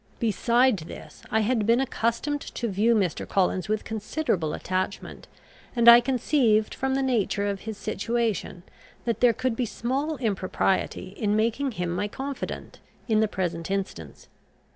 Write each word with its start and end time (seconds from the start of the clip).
Beside 0.19 0.77
this, 0.77 1.21
I 1.29 1.41
had 1.41 1.67
been 1.67 1.79
accustomed 1.79 2.41
to 2.41 2.67
view 2.67 2.95
Mr. 2.95 3.29
Collins 3.29 3.69
with 3.69 3.83
considerable 3.83 4.55
attachment, 4.55 5.27
and 5.75 5.87
I 5.87 5.99
conceived 6.01 6.73
from 6.73 6.95
the 6.95 7.03
nature 7.03 7.45
of 7.45 7.59
his 7.59 7.77
situation 7.77 8.63
that 9.05 9.19
there 9.19 9.31
could 9.31 9.55
be 9.55 9.67
small 9.67 10.17
impropriety 10.17 11.09
in 11.17 11.35
making 11.35 11.73
him 11.73 11.91
my 11.91 12.07
confident 12.07 12.79
in 13.07 13.19
the 13.19 13.27
present 13.27 13.69
instance. 13.69 14.27